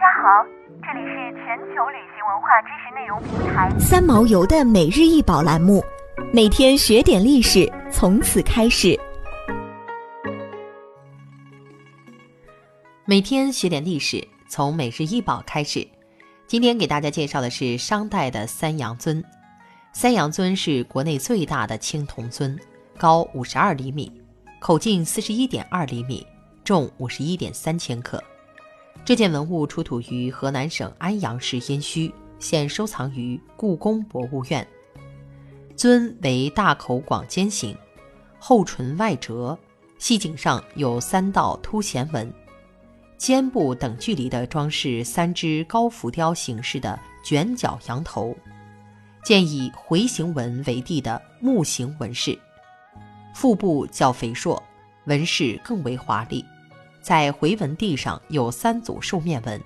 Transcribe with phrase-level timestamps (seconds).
[0.00, 0.42] 家好，
[0.80, 5.84] 这里是全球旅行文化知识内容平台三毛游的每日一宝栏目，
[6.32, 8.98] 每天学点历史，从此开始。
[13.04, 15.86] 每天学点历史，从每日一宝开始。
[16.46, 19.22] 今天给大家介绍的是商代的三阳尊。
[19.92, 22.58] 三阳尊是国内最大的青铜尊，
[22.96, 24.10] 高五十二厘米，
[24.60, 26.26] 口径四十一点二厘米，
[26.64, 28.18] 重五十一点三千克。
[29.04, 34.66] 这件文物出土于河南省安阳市殷墟，现收藏于故宫博物院。
[35.74, 37.76] 尊为大口广尖形，
[38.38, 39.58] 后唇外折，
[39.98, 42.32] 细颈上有三道凸弦纹。
[43.16, 48.34] 肩部等距离的装饰三只高浮雕形式的卷角羊头，
[49.24, 52.38] 见以回形纹为地的木形纹饰。
[53.34, 54.62] 腹部较肥硕，
[55.04, 56.44] 纹饰更为华丽。
[57.00, 59.60] 在回纹地上有三组兽面纹，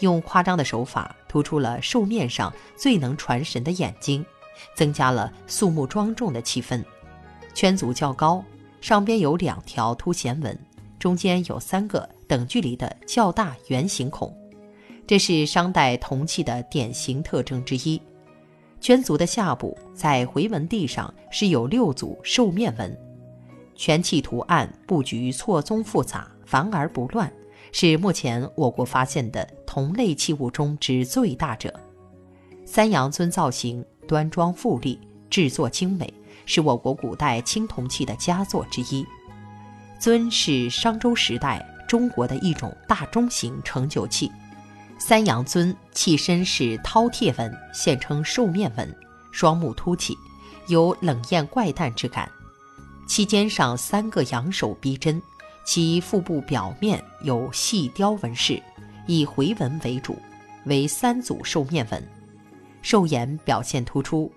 [0.00, 4.24] 用夸张的手法突出了兽面上最能传神的眼睛，
[4.74, 6.82] 增加了肃穆庄重的气氛。
[7.54, 8.44] 圈足较高，
[8.80, 10.58] 上边有两条凸弦纹，
[10.98, 12.08] 中间有三个。
[12.28, 14.34] 等距离的较大圆形孔，
[15.06, 18.00] 这是商代铜器的典型特征之一。
[18.80, 22.98] 圈足的下部在回纹地上是有六组兽面纹，
[23.74, 27.32] 全器图案布局错综复杂，繁而不乱，
[27.72, 31.72] 是目前我国发现的同类器物中之最大者。
[32.66, 35.00] 三阳尊造型端庄富丽，
[35.30, 36.12] 制作精美，
[36.44, 39.02] 是我国古代青铜器的佳作之一。
[39.98, 41.66] 尊是商周时代。
[41.88, 44.30] 中国的一种大中型盛酒器，
[44.98, 48.94] 三阳尊器身是饕餮纹，现称兽面纹，
[49.30, 50.16] 双目凸起，
[50.68, 52.30] 有冷艳怪诞之感。
[53.06, 55.20] 其肩上三个羊首逼真，
[55.64, 58.62] 其腹部表面有细雕纹饰，
[59.06, 60.16] 以回纹为主，
[60.64, 62.02] 为三组兽面纹，
[62.82, 64.30] 兽眼表现突出。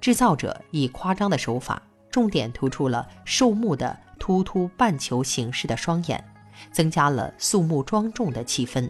[0.00, 6.24] 制造者以夸张的手法，重点突出了兽目的突突半球形式的双眼。
[6.72, 8.86] 增加了肃穆庄重的气氛。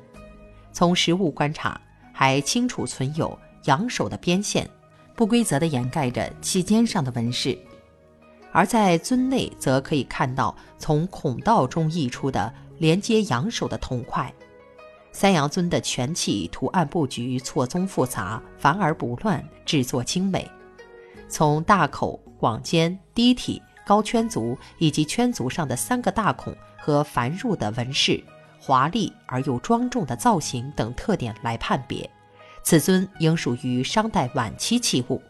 [0.72, 1.80] 从实物观察，
[2.12, 4.68] 还清楚存有羊首的边线，
[5.14, 7.56] 不规则地掩盖着器肩上的纹饰。
[8.52, 14.32] 而在尊内，则可以看到从孔道中溢出的连接羊首的铜块。
[15.12, 20.50] 三阳尊的全器图案布局错综复杂，繁而不乱，制作精美。
[21.28, 26.54] 从大口、广肩、低体、高圈足以及圈足上的三个大孔。
[26.82, 28.24] 和繁缛的纹饰、
[28.58, 32.08] 华丽而又庄重的造型等特点来判别，
[32.62, 35.20] 此尊应属于商代晚期器物，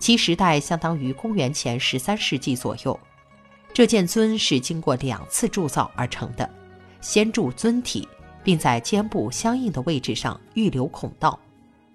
[0.00, 2.98] 其时代相当于公元前十三世纪左右。
[3.72, 6.50] 这件尊是经过两次铸造而成的，
[7.00, 8.08] 先铸尊体，
[8.42, 11.38] 并在肩部相应的位置上预留孔道，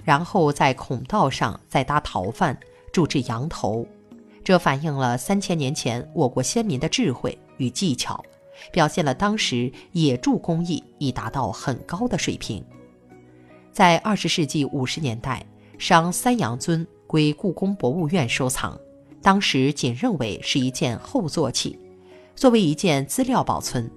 [0.04, 2.58] 然后在孔道上再搭陶范
[2.94, 3.86] 铸制羊头，
[4.44, 8.24] 这反映了三千年前我国先民的智慧与技巧。
[8.72, 12.64] 表现了当时冶铸工艺已达到很高的水平。
[13.74, 15.46] 在二十世纪五十年代，
[15.78, 18.78] 商三阳尊归故宫博物院收藏，
[19.22, 21.80] 当时仅认为是一件后座器，
[22.36, 23.90] 作为一件资料保存。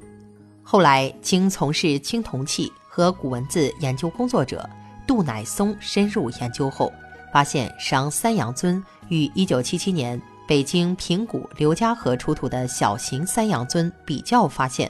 [0.63, 4.71] 后来经从事青铜器和古文字研究工作者
[5.05, 6.93] 杜乃松深入研究后，
[7.33, 10.21] 发现商三阳尊与一九七七年。
[10.47, 14.89] 北京平谷刘家河出土的小型三阳尊比较发现，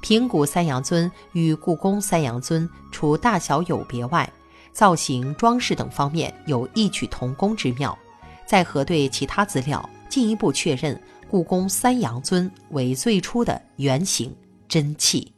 [0.00, 4.32] 平谷三阳尊与故宫三阳尊除大小有别外，
[4.76, 7.98] 造型、装饰等方面有异曲同工之妙。
[8.44, 11.00] 再核对其他资料，进一步确认
[11.30, 14.30] 故宫三阳尊为最初的原型
[14.68, 15.32] 真器。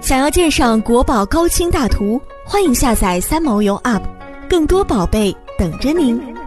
[0.00, 4.04] 想要鉴赏国宝高清大图，欢迎下载三毛游 App，
[4.48, 6.37] 更多宝贝等着您。